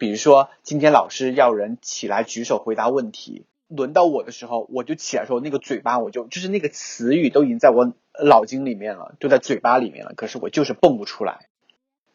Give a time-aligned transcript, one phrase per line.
[0.00, 7.92] 比如说今天老师要人起来举手回答问题，轮到我的时候，我就起来说那个嘴巴我就就是那个词语都已经在我
[8.24, 11.48] 脑筋里面了，就在嘴巴里面了，可是我就是蹦不出来。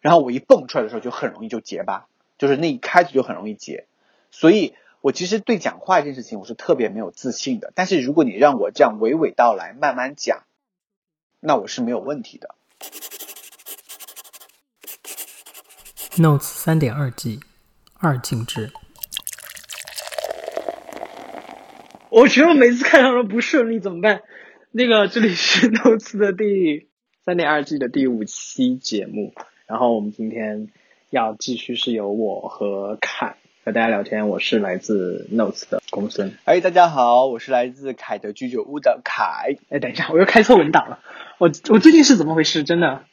[0.01, 2.07] 然后我一蹦出来的时候就很容易就结巴，
[2.39, 3.85] 就是那一开始就很容易结。
[4.31, 7.71] 所以我其实对讲话这件事情我是特别没有自信的。
[7.75, 10.41] 但是如果你让我这样娓娓道来慢慢讲，
[11.39, 12.55] 那我是没有问题的。
[16.17, 17.41] Notes 三点二 G
[18.05, 18.71] 二进制。
[22.11, 24.21] 我觉得我每次开场都不顺利，怎么办？
[24.71, 26.87] 那个这里是 Notes 的第
[27.25, 29.33] 三点二季的第五期节目，
[29.65, 30.67] 然后我们今天
[31.09, 34.29] 要继续是由我和凯和大家聊天。
[34.29, 36.37] 我是来自 Notes 的公孙。
[36.45, 39.55] 哎，大家好，我是来自凯德居酒屋的凯。
[39.69, 40.99] 哎，等一下，我又开错文档了。
[41.39, 42.63] 我我最近是怎么回事？
[42.63, 43.03] 真的，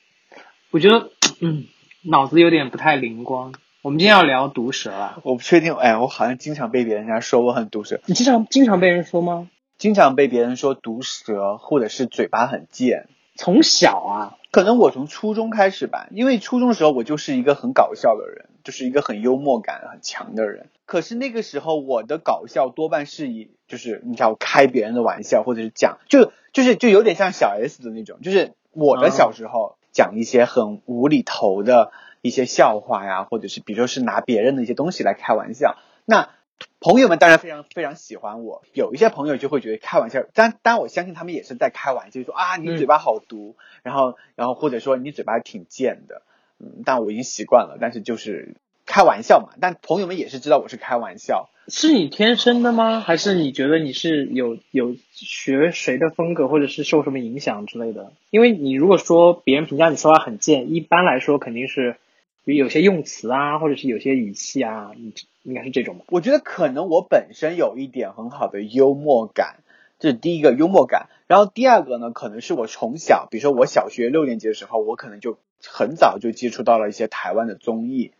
[0.70, 1.64] 我觉得嗯，
[2.02, 3.55] 脑子有点不太灵光。
[3.82, 5.18] 我们今天要聊毒舌了。
[5.24, 9.48] 我不确定，哎，我好像经常被别人家说我很毒舌，你经常经常被人说吗？
[9.77, 13.08] 经常被别人说毒舌，或者是嘴巴很贱。
[13.34, 20.69] 从小啊，可能我从初中开始吧，因为初中的时候我就是一个很搞笑的人，就是一个很幽默感很强的人。
[20.86, 31.91] 可是那个时候我的搞笑多半是以就是你知道开别人的玩笑，或者是讲就就是就有点像小 S 的那种，就是我的小时候讲一些很无厘头的
[32.23, 36.31] 一些笑话呀，或者是比如说是拿别人的一些东西来开玩笑，那。
[36.78, 46.23] 朋友们当然非常非常喜欢我，有一些朋友就会觉得开玩笑，但但我相信他们也是在开玩笑，说啊你嘴巴好毒，然后然后或者说你嘴巴挺贱的，
[46.61, 48.55] 嗯，但我已经习惯了，但是就是
[48.87, 51.48] 开玩笑嘛，但朋友们也是知道我是开玩笑。
[51.67, 53.00] 是你天生的吗？
[53.00, 58.12] 还是你觉得你是有有学谁的风格，或者是受什么影响之类的？
[58.31, 61.97] 因为你如果说别人评价你说话很贱，一般来说肯定是
[62.44, 66.04] 有些用词啊，或者是有些语气啊，你应该是这种吧？
[66.08, 69.58] 我觉得可能我本身有一点很好的幽默感，
[70.00, 71.08] 这是第一个幽默感。
[71.28, 78.12] 然后第二个呢，可能是我从小，比如说我小学六年级的时候，我可能就很早就接触到了一些台湾的综艺，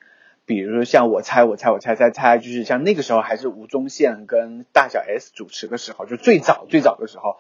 [0.47, 7.39] 比如说像我猜我猜我猜猜猜，就是像那个时候还是吴宗宪跟大小 S 主持的时候，就最早最早的时候。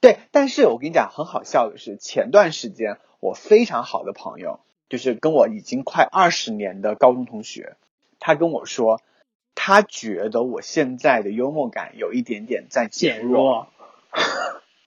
[0.00, 7.76] 对，但是我跟你讲，很好笑的是，前段时间我非常好的朋友，就是跟我已经快二十年的高中同学，
[8.18, 9.00] 他跟我说。
[9.58, 13.68] 他觉得我现在的幽默感有一点点在减弱，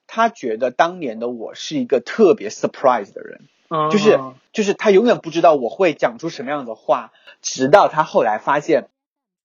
[0.06, 4.20] 他觉得当年的我是一个特别 surprise 的人，嗯、就是
[4.54, 7.12] 就是他永远不知道我会讲出什么样的话，
[7.42, 8.90] 直到他后来发现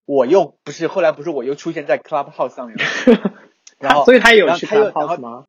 [0.05, 3.33] 我又不是后来不是我又出现在 Clubhouse 上面了，
[3.81, 5.47] 然后所以他有去 Clubhouse 吗？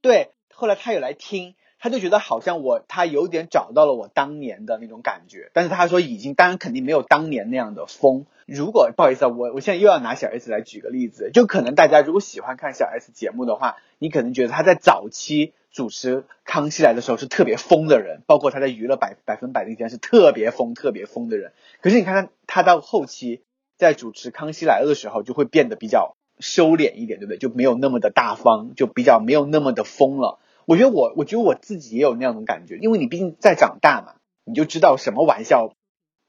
[0.00, 1.54] 对，后来他有来听。
[1.82, 8.24] 他就觉得好像我他有点找到了我当年的那种感觉，但是他说已经当然肯定没有当年那样的疯。
[8.46, 21.52] 如果不好意思啊，我我现在又要拿小 S 来举个例子，就可能大家如果喜欢看小 S 节目的话，你可能觉得他在早期主持《康熙来的时候是特别疯的人，包括他在娱乐百百分百那天是特别疯特别疯的人。
[21.80, 23.42] 可是你看他他到后期
[23.76, 27.38] 在主持《康熙来了》的时候，就会变得比较收敛一点，对不对？
[27.38, 30.38] 就没有那么的大方，就比较没有那么的疯了。
[30.66, 34.14] 我觉得我，我觉得我自己也有那样的感觉，因为你毕竟在长大嘛，
[34.44, 35.74] 你就知道什么玩笑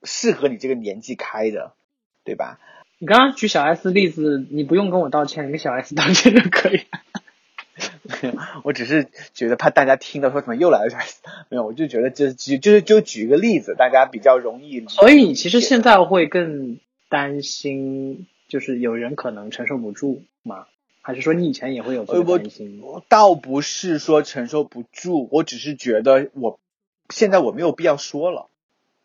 [0.03, 1.73] 适合你这个年纪开的，
[2.23, 2.59] 对吧？
[2.99, 6.81] 你刚刚举小 S 例子，你不用跟我道歉，你跟小 S 道歉就可以。
[8.63, 14.85] 我只是觉得怕大家听到说怎么又来了小 S，没有，我就觉得就举就是就举一个例子，大家比较容易。
[14.87, 16.79] 所以你其实现在会更
[17.09, 20.67] 担心，就是有人可能承受不住吗？
[21.05, 22.81] 还是说你以前也会有这个担心？
[23.09, 26.59] 倒不是说承受不住，我只是觉得我
[27.09, 28.47] 现在我没有必要说了。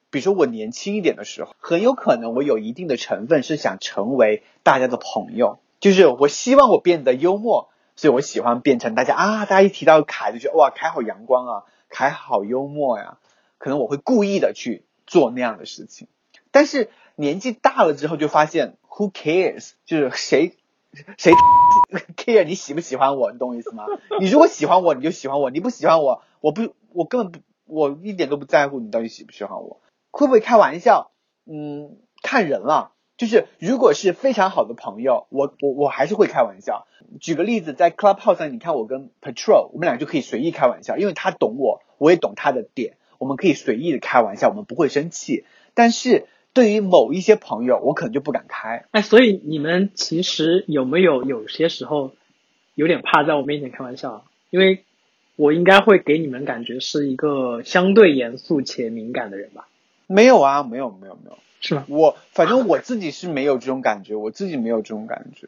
[0.08, 13.18] 比如说我年轻一点的时候，很有可能我有一定的成分是想成为大家的朋友，就是我希望我变得幽默，所以我喜欢变成大家啊，大家一提到凯就觉得哇，凯好阳光啊，凯好幽默呀，
[13.58, 16.06] 可能我会故意的去做那样的事情。
[16.52, 19.72] 但是年纪大了之后就发现，Who cares？
[19.84, 20.54] 就是谁。
[21.18, 21.32] 谁
[22.16, 23.32] care 你喜不喜欢我？
[23.32, 23.86] 你懂我意思吗？
[24.20, 29.80] 你如果喜欢我，你就喜欢我；你不喜欢我，我不，我根本不，我一点都不在乎你到底喜不喜欢我。
[30.10, 31.10] 会不会开玩笑？
[31.46, 32.92] 嗯，看人了。
[33.16, 36.86] 就是如果是非常好的朋友，我我我还是会开玩笑。
[37.20, 45.44] 举个例子，在 Clubhouse 上，你看我跟 Patrol，我们俩就可以随意开玩笑，因为他懂我，我也懂他的点，我们可以随意的开玩笑，我们不会生气。
[45.74, 46.28] 但是
[46.58, 48.84] 对于某一些朋友，我可能就不敢开。
[48.90, 52.10] 哎，所以你们其实有没有有些时候
[52.74, 54.24] 有点怕在我面前开玩笑？
[54.50, 54.82] 因为
[55.36, 59.68] 我应该会给你们感觉是一个相对严肃且敏感的人吧？
[60.08, 61.38] 没有啊，没有，没有，没有。
[61.60, 61.86] 是吧？
[61.88, 65.46] 我反正我自己是没有这种感觉，我自己没有这种感觉。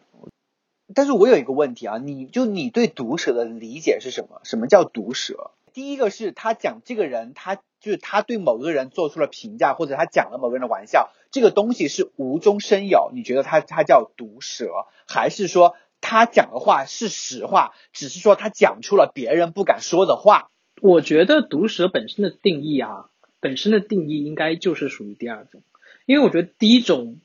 [0.94, 4.40] 但是我有一个问题啊，你就你对毒舌的理解是什么？
[4.44, 5.50] 什么叫毒舌？
[5.72, 14.68] 第一个是他讲这个人，他就是他对某个人做出了评价，或者他讲了某个人的玩笑，这个东西是无中生有，你觉得他他叫毒舌，
[15.08, 20.50] 还是说他讲的话是实话，只是说他讲出了别人不敢说的话？
[20.82, 23.10] 我觉得毒舌本身的定义啊，
[23.40, 25.62] 本身的定义应该就是属于第二种，
[26.06, 27.20] 因为我觉得第一种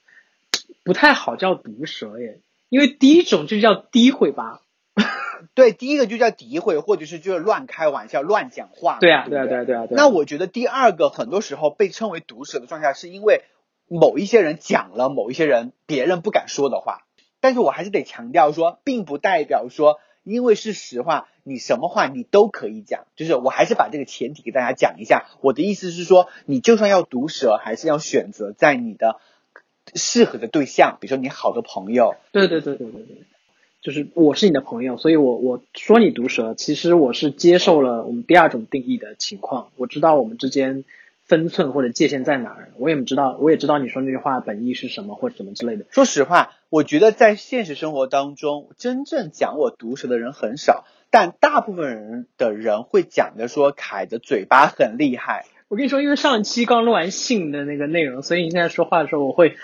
[0.83, 4.61] 不太好叫毒舌耶，因为第一种就叫诋毁吧。
[5.53, 8.97] 对，第一个就叫诋毁，或者是就是乱开玩笑、乱讲话。
[8.99, 9.85] 对啊，对啊，对啊，对啊。
[9.87, 13.43] 对啊那我觉得第二个很多时候被称为毒舌的状态，是因为
[13.87, 17.01] 某一些人讲了某一些人别人不敢说的话。
[17.39, 23.05] 但是我还是得强调说，并不代表说因为是实话，你什么话你都可以讲。
[23.15, 25.25] 就是我还是把这个前提给大家讲一下。
[25.41, 29.19] 我的意思是说，你就算要毒舌，还是要选择在你的
[29.93, 33.25] 适合的对象，比如说你好的朋友，对对对对对对，
[33.85, 40.85] 就是我是你的朋友，所以我我说你毒舌，其实我是接受了我们第二种定义的情况，我知道我们之间
[41.23, 45.85] 分寸或者界限在哪儿，我也知道我也知道你说那句话本意是什么或者什么之类的。
[45.91, 55.45] 说实话，我觉得在现实生活当中，真正讲我毒舌的人很少，但大部分人的人会讲的说凯的嘴巴很厉害。
[55.67, 59.57] 我跟你说，因为上期刚录完性的那个内容，所以你现在说话的时候，我会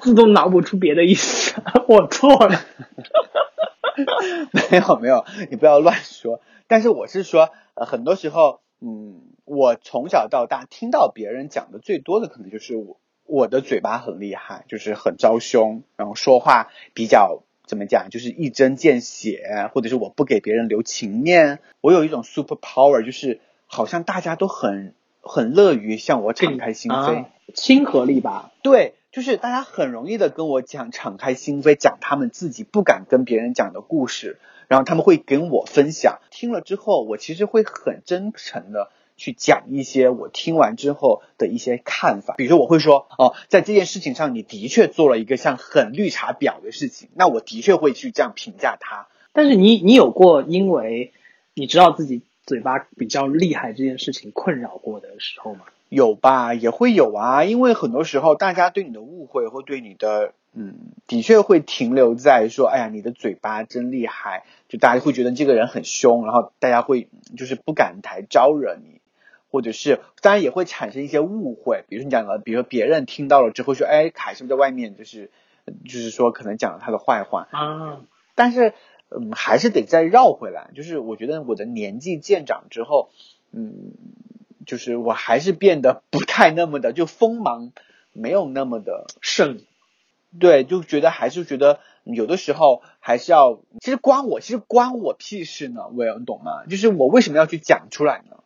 [0.00, 2.60] 自动脑补出别的意思， 我错了。
[4.70, 6.40] 没有没有，你不要乱说。
[6.66, 21.58] 但是我是说，呃，很多时候，嗯，我从小到大听到别人讲的最多的，可能就是我我的嘴巴很厉害，就是很招凶，然后说话比较怎么讲，就是一针见血，或者是我不给别人留情面。
[21.80, 26.94] 我有一种 super power，就是好像大家都很很乐于向我敞开心扉。
[26.94, 36.20] 啊，亲和力吧，对，就是大家很容易的跟我讲，敞开心扉，讲他们自己不敢跟别人讲的故事，然后他们会跟我分享。
[36.30, 42.34] 听了之后，我其实会很真诚的去讲一些我听完之后的一些看法。
[42.36, 49.08] 比如说，我会说，哦，在这件事情上，你的确做了一个像很绿茶婊的事情，那我的确会去这样评价他。
[49.32, 51.12] 但是你你有过因为
[51.54, 55.64] 你知道自己嘴巴比较厉害这件事情困扰过的时候吗？
[55.90, 69.00] 有吧，也会有啊，因为很多时候大家对你的误会或对你的，嗯，的确会停留在说，哎呀，你的嘴巴真厉害，就大家会觉得这个人很凶，然后大家会就是不敢来招惹你，
[69.50, 75.32] 或者是当然也会产生一些误会，比如说你讲了，比如说别人听到了之后说，哎，凯是不是在外面就是
[75.84, 78.02] 就是说可能讲了他的坏话，啊，
[78.36, 78.74] 但是
[79.08, 83.10] 嗯，还是得再绕回来，就是我觉得我的年纪渐长之后，
[83.50, 83.90] 嗯。
[84.70, 87.72] 就是我还是变得不太那么的就锋芒，
[88.12, 89.62] 没有那么的盛，
[90.38, 96.66] 对，就觉得还是觉得有的时候还是要，其实关我其实关我屁事呢，我你懂吗？
[96.70, 98.36] 就是我为什么要去讲出来呢？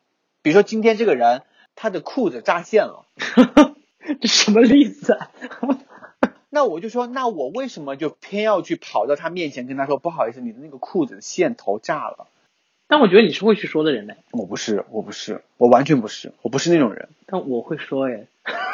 [0.41, 1.43] 比如说今天这个人
[1.77, 3.05] 他的裤子扎线了，
[4.23, 5.31] 这什么例子啊？
[6.49, 12.29] 那我就说，那我为什么就偏要去跑到他面前跟他说，不好意思，你的那个裤子线头炸了？
[12.95, 14.19] 但我觉得你是会去说的人嘞。
[14.31, 17.09] 我不是，我不是，我完全不是，我不是那种人。
[17.27, 18.29] 但我会说耶，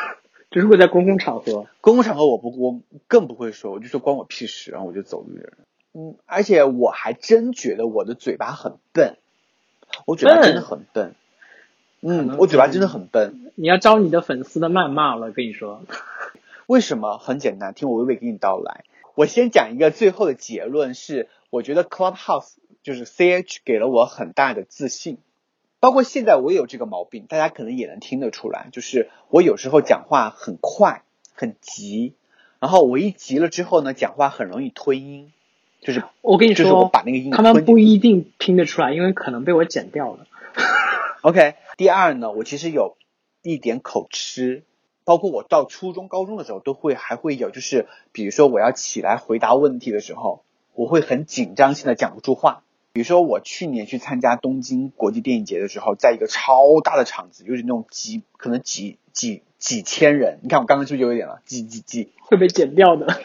[0.51, 1.67] 就是会在公共场合。
[1.81, 5.53] 公共场合我不，我更不会说，我就说关我屁事，然后我就走路的人。
[5.95, 9.17] 嗯，而且我还真觉得我的嘴巴很笨，
[10.05, 11.15] 我嘴巴真的很笨。
[12.03, 13.51] 嗯，我嘴巴真的很笨。
[13.55, 15.81] 你要招你的粉丝的谩骂了，跟你说。
[16.67, 17.17] 为什么？
[17.17, 18.85] 很简单，听我娓娓给你道来。
[19.15, 25.19] 我先讲一个最后的结论是，我觉得 Clubhouse 就是 CH 给了我很大的自信，
[25.81, 31.03] 包括现在我也有这个毛病，大家可能也能听得出来，就是我有时候讲话很快
[31.35, 32.15] 很急，
[32.59, 35.33] 然后我一急了之后呢，讲话很容易吞音，
[35.81, 40.27] 就是我跟你说，就是我把那个音他们不一定听得出来，因为可能被我剪掉了。
[41.23, 42.97] OK，第二呢，我其实有
[43.43, 44.63] 一点口吃，
[45.05, 50.43] 包括我到初中、高中的时候都会还会有，就是比如说我要起来回答问题的时候，
[50.75, 52.63] 我会很紧张性的讲不出话。
[52.93, 61.41] 比如说我去年去参加东京国际电影节的时候，在一个超大的场子，就是那种几可能几几几千人，你看我刚刚是不是有一点了？
[61.45, 63.21] 几几几，会被剪掉的。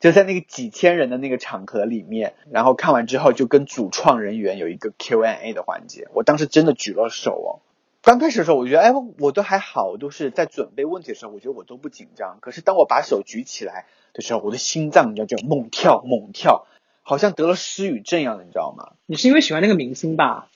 [0.00, 7.60] 就在那个几千人的那个场合里面，然后看完之后就跟主创人员有一个 Q&A 的环节，我当时真的举了手哦。
[8.02, 12.38] 刚开始的时候，我觉得哎，我都还好，我都是在准备问题的时候，我觉得我都不紧张。
[12.40, 13.84] 可是当我把手举起来
[14.14, 16.66] 的时候，我的心脏你知道就猛跳猛跳，
[17.02, 18.92] 好像得了失语症一样的，你知道吗？
[19.06, 20.48] 你是因为喜欢那个明星吧？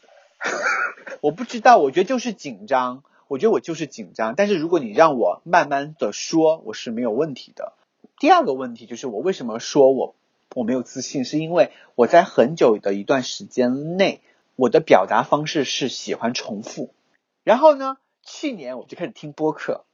[1.21, 3.03] 我不知道，我觉得就是紧张。
[3.27, 7.73] 我我觉得我就是紧张，但是如果你让我慢慢的说，我是没有问题的。
[8.21, 10.15] 第二个问题就是我为什么说我
[10.55, 14.21] 我没有自信，是因为我在很久的一段时间内，
[14.55, 16.95] 我的表达方式是喜欢重复。
[17.43, 19.85] 然后呢，去年我就开始听播客，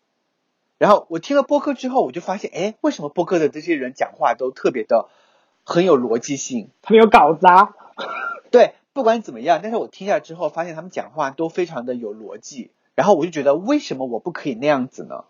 [0.77, 5.09] 然后我听了播客之后，我就发现，哎，为什么播客的这些人讲话都特别的
[5.73, 6.69] 很有逻辑性？
[6.83, 7.75] 他们有稿子啊。
[8.51, 12.73] 对，不管怎么样，但是我听下来之后，发现他们讲话都非常的有逻辑。
[12.97, 15.25] 然后我就觉得，为什么我不可以那样子呢？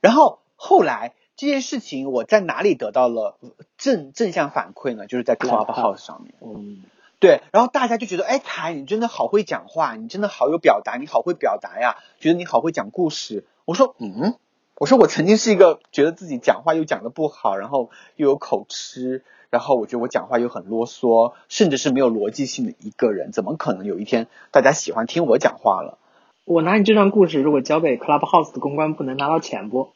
[0.00, 3.38] 然后后来这件事情，我在哪里得到了
[3.76, 5.08] 正正向反馈呢？
[5.08, 6.32] 就是在 Clubhouse 上面。
[6.40, 6.84] 嗯，
[7.18, 13.44] 对，然后大家就觉得，哎，凯，你真的好会讲话，你真的好有表达，你好会表达呀，觉得你好会讲故事。
[13.64, 14.36] 我说，嗯，
[14.76, 25.98] 我说我曾经是一个觉得自己讲话又讲的不好，然后又有口吃，然后我觉得我讲话又很啰嗦，甚至是没有逻辑性的一个人，怎么可能有一天大家喜欢听我讲话了？
[26.44, 29.92] 我拿你这段故事，如果交给 Clubhouse 的公关部，能拿到钱不？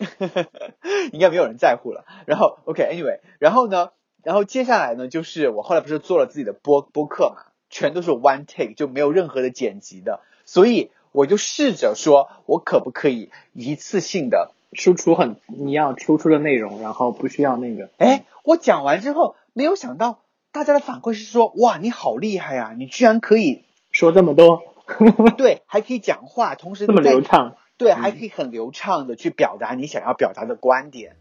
[1.12, 2.04] 应该没有人在乎了。
[2.26, 3.90] 然后，OK，Anyway，然后呢，
[4.22, 17.90] 然后接下来呢，就是我后来不是做了自己的播播客嘛，全都是 one take，就没有任何的剪辑的，所以我就试着说，我可不可以一次性的输出很你要输出的内容，然后不需要那个。
[17.98, 20.20] 哎，我讲完之后，没有想到
[20.52, 24.62] 大家的反馈是说，哇，你好厉害呀，你居然可以说这么多。
[25.38, 27.56] 对，还可以讲话，同时这么流畅。
[27.76, 31.16] 对，还可以很流畅的去表达你想要表达的观点。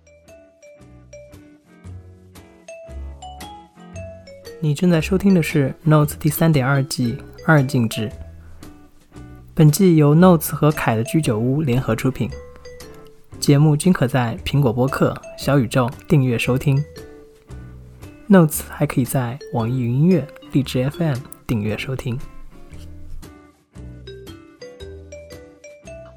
[4.61, 8.11] 你正在收听的是《Notes》第三点二季二进制。
[9.55, 12.29] 本季由 Notes 和凯的居酒屋联合出品，
[13.49, 16.77] 节目均可在苹果播客、小宇宙订阅收听。
[18.29, 21.15] Notes 还可以在网易云音乐、荔枝 FM
[21.47, 22.19] 订阅收听。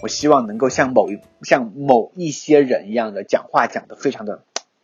[0.03, 4.43] 我希望能够像某一像某一些人一样的讲话讲的非常的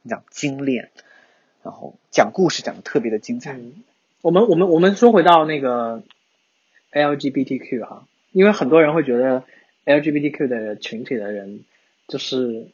[0.09, 0.88] 讲精炼，
[1.62, 3.61] 然后讲故事讲的特别的精彩。
[4.23, 6.02] 我们我们我们说回到那个
[6.93, 9.45] LGBTQ 哈，因为很多人会觉得
[9.85, 11.64] LGBTQ 的群体的人
[12.09, 12.69] 就是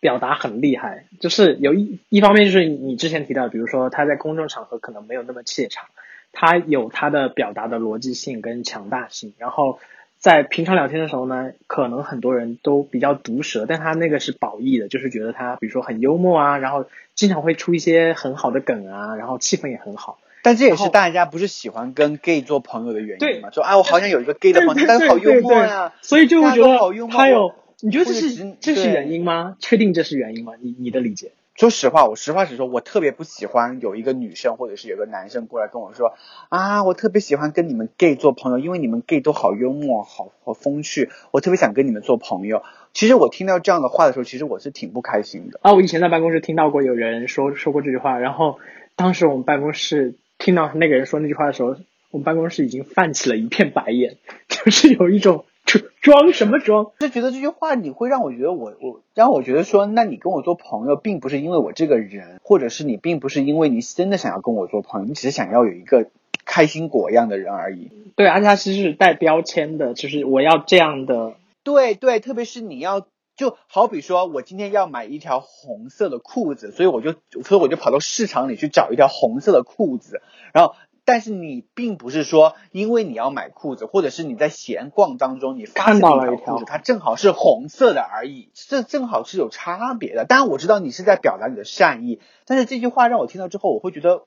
[0.00, 5.86] 表达很厉害，就是有一一方面就是你之前提到，比如说他在公众场合可能没有那么怯场，
[6.32, 9.78] 他有他的表达的逻辑性跟强大性，然后。
[10.18, 20.18] 在平常聊天的时候呢，可能很多人都比较毒舌，但他那个是褒义的，就是觉得他比如说很幽默啊，然后经常会出一些很好的梗啊，然后气氛也很好。
[20.42, 23.50] 但这也是大家不是喜欢跟 gay 做朋友的原因嘛？
[23.50, 27.14] 说啊，我好想有一个 gay 的朋友，但是好幽默呀，所以就会觉得好幽默。
[27.14, 29.56] 他有，你觉得这是这是原因吗？
[29.58, 30.54] 确定这是原因吗？
[30.60, 31.32] 你你的理解？
[31.54, 36.14] 说实话，我实话实说，我特别不喜欢有一个女生或者是有个男生过来跟我说
[36.50, 42.62] 啊，我特别喜欢跟你们 gay 做朋友，因为你们 gay 都好幽默，好好风趣，我特别想跟你们做朋友。
[42.92, 45.58] 其实我听到这样的话的时候，其实我是挺不开心的。
[45.62, 48.58] 啊，我以前在办公室听到过有人说说过这句话，然后
[48.94, 51.76] 当时我们办公室听到那个人说那句话的时候，
[52.10, 54.18] 我们办公室已经泛起了一片白眼，
[54.48, 55.44] 就是有一种。
[56.00, 56.92] 装什么装？
[56.98, 66.10] 就觉得这句话你会让我觉得我我让我觉得说，那你跟我做朋友，并不是因为我这个人，或者是你并不是因为你真的想要跟我做朋友，你只是想要有一个
[66.44, 67.90] 开心果一样的人而已。
[68.14, 71.34] 对，而且他其实是带标签的，就是我要这样的。
[71.64, 73.06] 对对，特别是你要，
[73.36, 80.20] 就好比说我今天要买一条红色的裤子，所以我就所以我就跑到市场里去找一条红色的裤子，
[80.52, 80.74] 然后。
[81.06, 90.24] 但是你并不是说，因为你要买裤子，或者是你在闲逛当中你看到了一条裤子，它正好是红色的而已，这正好是有差别的。
[90.24, 94.24] 当然我知道你是在表达你的善意，但是这句话让我听到之后，我会觉得，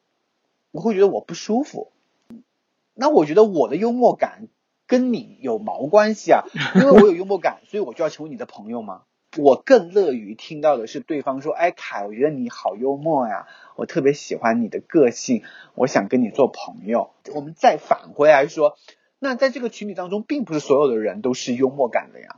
[0.71, 1.91] 我会觉得我不舒服。
[2.95, 4.47] 那我觉得我的幽默感
[4.87, 6.45] 跟你有毛关系啊？
[6.75, 9.01] 因为我有幽默感，所以我就要成为你的朋友吗？
[9.37, 13.45] 我更乐于听到的是对方说：“哎，凯，我觉得你好幽默呀，
[13.75, 15.43] 我特别喜欢你的个性，
[15.75, 18.75] 我想跟你做朋友。”我们再返回来说，
[19.19, 22.37] 那在这个群体当中，并不是所有的人都是幽默感的呀，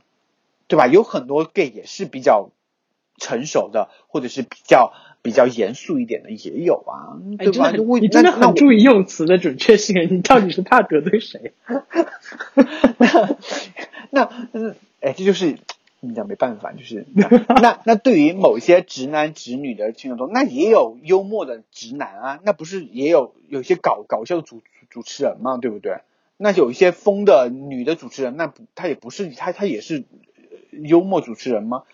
[0.68, 0.86] 对吧？
[0.86, 2.50] 有很多 gay 也是比较
[3.16, 7.72] 成熟的，或者是比较比较严肃一点的也有啊，对吧？
[8.00, 11.54] 你真的很注意用词的准确性，你到底是怕得罪谁？
[14.10, 15.56] 那嗯，哎，这就是。
[16.04, 25.98] 你讲没办法，就是那那对于某些直男直女的听众中，那也有幽默的直男啊，那不是也有有些搞搞笑的主主持人嘛，对不对？
[26.38, 30.02] 那有一些疯的女的主持人，那不她也不是她她也是
[30.72, 31.84] 幽默主持人吗？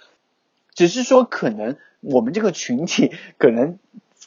[0.72, 3.78] 只是说可能我们这个群体可能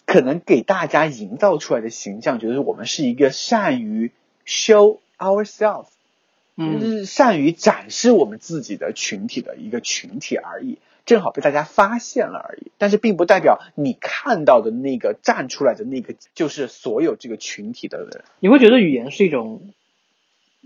[0.05, 4.11] 可能给大家营造出来的形象，就是我们是一个善于
[4.45, 5.87] show ourselves。
[6.57, 12.71] 嗯，善于展示我们自己的群体的一个群体而已，正好被大家发现了而已。
[12.77, 18.23] 但是并不代表你看到的那个站出来的那个就是所有这个群体的人。
[18.41, 19.71] 你会觉得语言是一种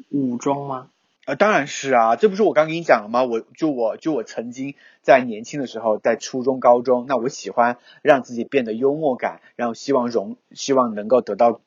[0.09, 0.89] 武装吗？
[1.25, 3.23] 啊，当然是啊，这不是我刚跟你讲了吗？
[3.23, 11.61] 我就我就我曾经在年轻的时候，在初中、高中，那我喜欢让自己变得幽默感，然后希望融，希望能够得到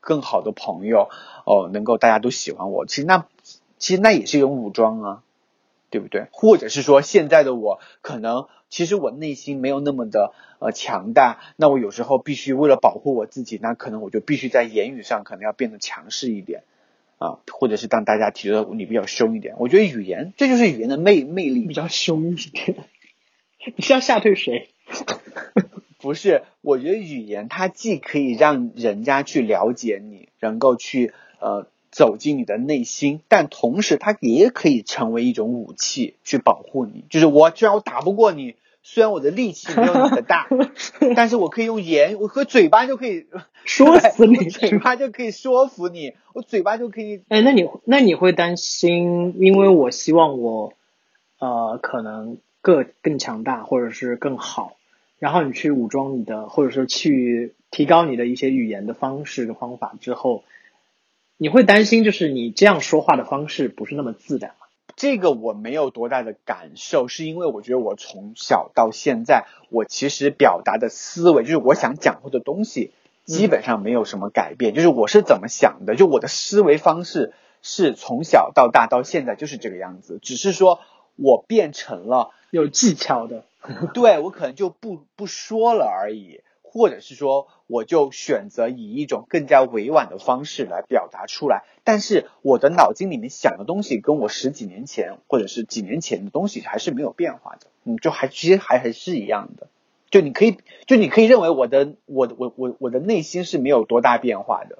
[0.00, 1.08] 更好的朋友，
[1.46, 2.86] 哦，能够大家都喜欢我。
[2.86, 3.26] 其实那。
[3.82, 5.22] 其实那也是一种武装啊，
[5.90, 6.28] 对不对？
[6.30, 16.62] 或者是说，现在的我可能其实我内心没有那么的呃强大，那我有时候必须为了保护我自己，那可能我就必须在言语上可能要变得强势一点
[17.18, 19.56] 啊，或者是当大家提出你比较凶一点。
[19.58, 22.76] 我觉得语言这就是语言的魅魅力，比较凶一点。
[23.74, 24.68] 你是要吓退谁？
[25.98, 31.66] 不是，我觉得语言它既可以让人家去了解你，能够去呃。
[31.92, 37.04] 走进你的内心，但同时它也可以成为一种武器去保护你。
[37.10, 40.48] 就是我，虽然我打不过你，虽然我的力气没有你的大，
[41.14, 43.26] 但是我可以用言，我和嘴巴就可以
[43.66, 47.22] 说死你，嘴巴就可以说服你，我嘴巴就可以。
[47.28, 50.72] 哎，那你那你会担心，因为我希望我
[51.38, 54.76] 呃可能更更强大，或者是更好，
[55.18, 60.42] 然后你去武装你的，或者说去提高你的一些语言的方式的方法之后。
[61.42, 64.68] 你会担心，就是你这样说话的方式不是那么自然吗？
[64.94, 72.92] 这个我没有多大的感受，是因为我觉得我从小到现在，我其实表达的思维，就是我想讲的东西，
[73.24, 74.72] 基本上没有什么改变。
[74.72, 80.78] 就是我是怎么想的，就我的思维方式是从小到大到现在就是这个样子，只是说
[81.16, 83.46] 我变成了有技巧的，
[83.94, 86.42] 对我可能就不不说了而已。
[86.74, 99.68] 或者是说，我就选择以一种更加委婉的方式来表达出来，但是我的脑筋里面想的东西跟我十几年前或者是几年前的东西还是没有变化的，嗯，就还其实还还是一样的，
[100.10, 104.78] 就你可以就你可以认为我的我我我我的内心是没有多大变化的，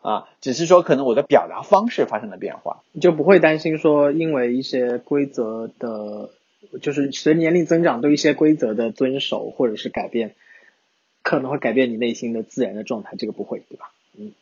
[0.00, 6.30] 啊，只是说可能我的表达方式发生了变化，就不会担心说因为一些规则的，
[6.80, 10.34] 就是随年龄增长对一些规则的遵守或者是改变。
[11.22, 13.92] 可能会改变你内心的自然的状态，这个不会，对吧？
[14.18, 14.32] 嗯，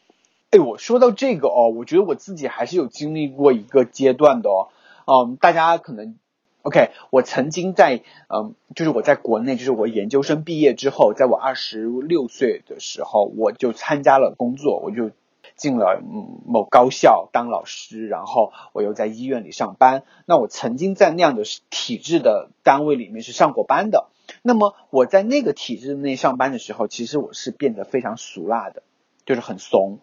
[0.50, 4.68] 哎，我说到这个哦，我觉得我自己还是有经历过一个阶段的哦。
[5.06, 6.16] 嗯，大家可能
[6.62, 15.10] ，OK，我曾经在嗯，就是我在国内，就是我研究生毕业之后，在我二十六岁的时候，我就参加了工作，我就
[15.56, 20.04] 进了嗯某高校当老师，然后我又在医院里上班。
[20.26, 24.06] 那我曾经在那样的体制的单位里面是上过班的。
[24.42, 28.82] 那么我在那个体制内上班的时候，其实我是变得非常俗辣的，
[29.26, 30.00] 就是很怂。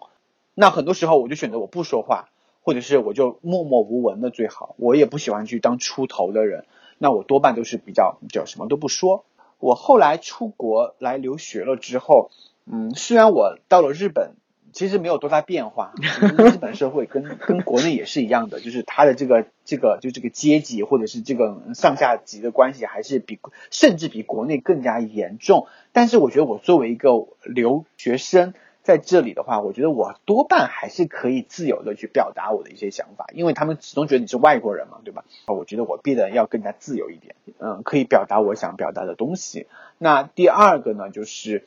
[0.54, 2.30] 那很多时候我就选择我不说话，
[2.62, 4.76] 或者是我就默默无闻的最好。
[4.78, 6.66] 我也不喜欢去当出头的人，
[6.98, 9.26] 那我多半都是比较比较什么都不说。
[9.60, 12.32] 我后来出国来留学了之后，
[12.66, 14.34] 嗯，虽然我到了日本。
[14.78, 15.92] 其实没有多大变化，
[16.38, 23.40] 日本社会跟跟国内也是一样的，就是他的这个这个就这个阶级或者是这个上下级的关系还是比
[23.72, 25.66] 甚至比国内更加严重。
[25.94, 27.10] 但是我觉得我作为一个
[27.42, 35.26] 留学生在这里的话，我觉得我多半还是可以自由的去表达我的一些想法，因为他们始终觉得你是外国人嘛，对吧？
[35.48, 39.66] 我觉得我变得要更加自由一点，嗯，可以表达我想表达的东西。
[39.98, 41.66] 那第二个呢，就是，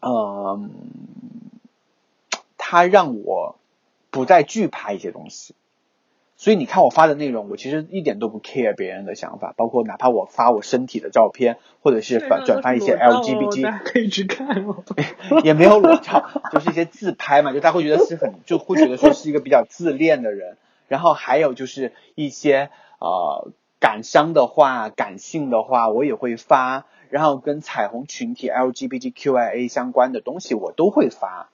[0.00, 0.72] 嗯。
[2.66, 3.56] 他让我
[4.10, 5.54] 不再惧怕一些东西，
[6.38, 14.82] 所以你看我发的内容，我其实一点都不 care 别人的想法，包括哪怕我发我身体的照片，或者是转转发一些 LGBT，可以去看哦，
[15.44, 20.56] 也没有裸照，就是一些自拍嘛，就他会觉得是很，就会觉得说是一个比较自恋的人。
[20.88, 31.50] 然后还有就是一些呃感伤的话、感性的话，我也会发，然后跟彩虹群体 LGBTQIA 相关的东西，我都会发。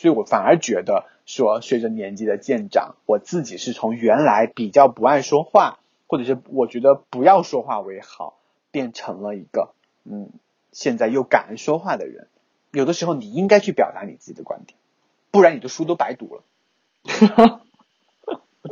[0.00, 8.38] 所以我反而觉得说，随着年纪的渐长，我自己是从原来比较不爱说话，或者是我觉得不要说话为好，
[8.70, 10.30] 变成了一个嗯，
[10.72, 12.28] 现在又敢说话的人。
[12.70, 14.78] 有的时候你应该去表达你自己的观点，
[15.30, 16.44] 不然你的书都白读了，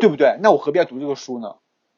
[0.01, 0.39] 对不对？
[0.41, 1.57] 那我何必要读这个书呢？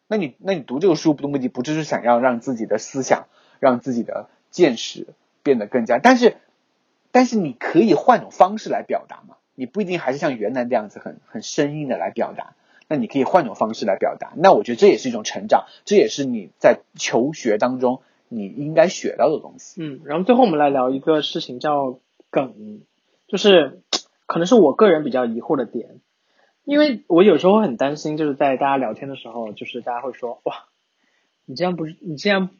[0.09, 3.29] 那你那你读这个书的目的不就是想要让自己的思想、
[3.61, 5.07] 让自己的见识
[5.45, 6.01] 变得更加？
[6.01, 6.37] 但是。
[7.13, 9.37] 但是你可以换种方式来表达嘛？
[9.55, 12.55] 你不一定还是像原来这样子很很生硬的来表达。
[12.89, 14.33] 那你可以换种方式来表达。
[14.37, 19.81] 那我觉得这也是一种成长，这也是你在求学当中你应该学到的东西。
[19.81, 22.81] 嗯，然后最后我们来聊一个事情，叫梗，
[23.29, 23.81] 就是
[24.27, 26.01] 可能是我个人比较疑惑的点。
[26.65, 30.65] 因为我有时候会很担心，就是在大家聊天的时候，就是大家会说哇，
[31.45, 32.51] 你这样不是你这样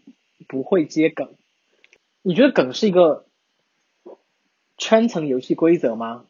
[0.49, 1.31] 不会接梗，
[2.23, 3.25] 你觉得梗是一个
[4.81, 6.25] 圈层游戏规则吗？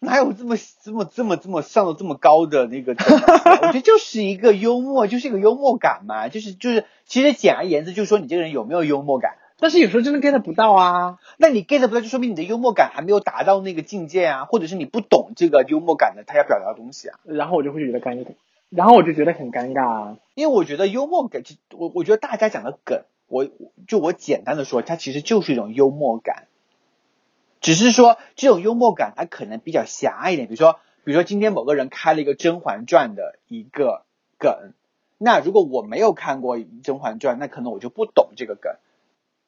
[0.00, 2.92] 哪有这么这么这么这么上的这么高的那个？
[2.92, 9.36] 我觉得 就是一个幽默，就是一个幽默感嘛，就是就是，其实简而言之，就是说你这个人有没有幽默感。
[9.60, 17.18] 但是有时候真的 get 不到啊，那你 get 不到，就说明你的幽默感还没有达到那个境界啊，或者是你不懂这个幽默感的他要表达的东西啊。
[17.24, 18.28] 然后我就会觉得尴尬，
[18.70, 20.16] 然后我就觉得很尴尬啊。
[20.34, 21.42] 因为我觉得幽默感，
[21.76, 23.48] 我我觉得大家讲的梗，我
[23.88, 26.46] 就我简单的说，它其实就是一种幽默感，
[27.60, 30.48] 只是说这种幽默感它可能比较狭隘一点。
[30.48, 34.04] 比如说，比如说今天某个人开了一个《甄嬛传》的一个
[34.38, 34.72] 梗，
[35.18, 38.74] 那如果我没有看过《甄嬛传》，那可能我就不懂这个梗。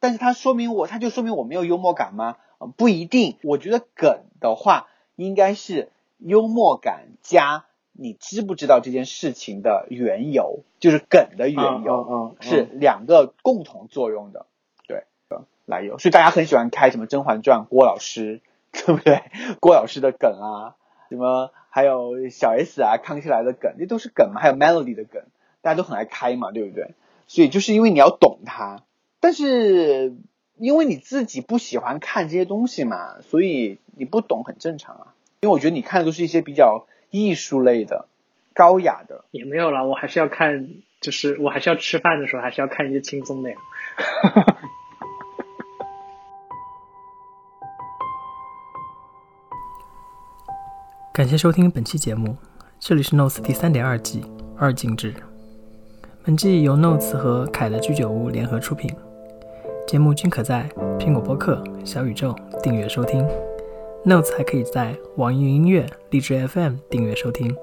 [0.00, 2.36] 但是它说明我，它就说明我没有幽默感吗？
[2.76, 3.36] 不一定。
[3.42, 14.49] 我觉得梗的话，应该是幽默感加你知不知道这件事情的缘由，就是梗的缘由，嗯是两个共同作用的，对，
[15.70, 15.98] 来由。
[15.98, 19.22] 所以大家很喜欢开什么《甄嬛传》，郭老师， 对不对？
[19.60, 20.76] 郭老师的梗啊，
[21.08, 24.40] 什么还有小 S 啊，康熙来的梗，那都是梗嘛。
[24.40, 25.22] 还有 Melody 的梗，
[25.62, 26.94] 大家都很爱开嘛，对不对？
[27.26, 28.82] 所以就是因为你要懂它。
[29.20, 30.14] 但是
[30.56, 35.06] 因为你自己不喜欢看这些东西嘛，所以你不懂很正常啊。
[35.40, 38.08] 因为我觉得你看的都是一些比较艺术类的、
[38.54, 39.24] 高雅的。
[39.30, 40.68] 也没有啦，我还是要看，
[41.00, 43.56] 就是我还是要吃饭的时候还是要看一些轻松的呀。
[51.20, 52.34] 感谢收听本期节目，
[52.78, 54.24] 这里是 Notes 第三点二季
[54.56, 55.12] 二进制。
[56.24, 58.90] 本季由 Notes 和凯的居酒屋联合出品。
[59.86, 60.66] 节目均可在
[60.98, 63.22] 苹果播客、小宇宙订阅收听
[64.06, 67.54] ，Notes 还可以在网易云音乐、荔枝 FM 订阅收听。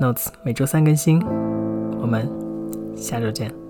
[0.00, 1.22] Notes 每周三更新，
[2.00, 2.26] 我们
[2.96, 3.67] 下周见。